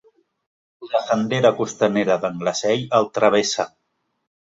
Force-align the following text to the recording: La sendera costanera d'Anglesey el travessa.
La 0.93 1.01
sendera 1.09 1.51
costanera 1.59 2.15
d'Anglesey 2.23 2.87
el 3.01 3.05
travessa. 3.19 3.67